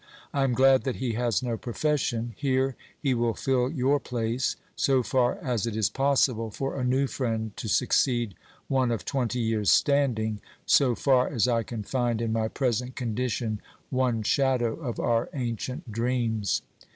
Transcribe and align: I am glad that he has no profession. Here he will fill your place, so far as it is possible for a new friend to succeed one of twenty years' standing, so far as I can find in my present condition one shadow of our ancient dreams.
I 0.33 0.43
am 0.45 0.53
glad 0.55 0.83
that 0.85 0.95
he 0.95 1.13
has 1.13 1.43
no 1.43 1.57
profession. 1.57 2.33
Here 2.35 2.75
he 2.99 3.13
will 3.13 3.35
fill 3.35 3.69
your 3.69 3.99
place, 3.99 4.55
so 4.75 5.03
far 5.03 5.35
as 5.43 5.67
it 5.67 5.75
is 5.75 5.91
possible 5.91 6.49
for 6.49 6.75
a 6.75 6.83
new 6.83 7.05
friend 7.05 7.55
to 7.57 7.67
succeed 7.67 8.33
one 8.67 8.89
of 8.89 9.05
twenty 9.05 9.37
years' 9.41 9.69
standing, 9.69 10.41
so 10.65 10.95
far 10.95 11.27
as 11.27 11.47
I 11.47 11.61
can 11.61 11.83
find 11.83 12.19
in 12.19 12.33
my 12.33 12.47
present 12.47 12.95
condition 12.95 13.61
one 13.91 14.23
shadow 14.23 14.73
of 14.73 14.99
our 14.99 15.29
ancient 15.35 15.91
dreams. 15.91 16.63